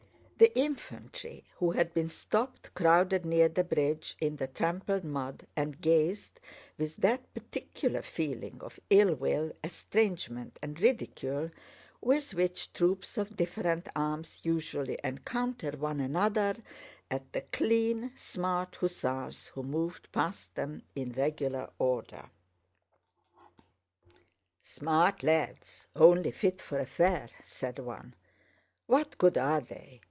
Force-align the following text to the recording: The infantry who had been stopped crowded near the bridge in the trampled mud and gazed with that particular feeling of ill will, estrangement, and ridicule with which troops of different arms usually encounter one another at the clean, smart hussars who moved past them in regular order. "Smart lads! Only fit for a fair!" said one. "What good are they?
The 0.37 0.57
infantry 0.57 1.45
who 1.57 1.69
had 1.69 1.93
been 1.93 2.09
stopped 2.09 2.73
crowded 2.73 3.27
near 3.27 3.47
the 3.47 3.63
bridge 3.63 4.15
in 4.19 4.37
the 4.37 4.47
trampled 4.47 5.03
mud 5.03 5.45
and 5.55 5.79
gazed 5.79 6.39
with 6.79 6.95
that 6.95 7.31
particular 7.35 8.01
feeling 8.01 8.59
of 8.61 8.79
ill 8.89 9.13
will, 9.13 9.51
estrangement, 9.63 10.57
and 10.63 10.79
ridicule 10.79 11.51
with 12.01 12.33
which 12.33 12.73
troops 12.73 13.19
of 13.19 13.35
different 13.35 13.87
arms 13.95 14.39
usually 14.43 14.97
encounter 15.03 15.73
one 15.77 15.99
another 15.99 16.55
at 17.11 17.31
the 17.33 17.41
clean, 17.41 18.11
smart 18.15 18.77
hussars 18.77 19.49
who 19.49 19.61
moved 19.61 20.11
past 20.11 20.55
them 20.55 20.81
in 20.95 21.11
regular 21.11 21.69
order. 21.77 22.31
"Smart 24.63 25.21
lads! 25.21 25.85
Only 25.95 26.31
fit 26.31 26.59
for 26.59 26.79
a 26.79 26.87
fair!" 26.87 27.29
said 27.43 27.77
one. 27.77 28.15
"What 28.87 29.19
good 29.19 29.37
are 29.37 29.61
they? 29.61 29.99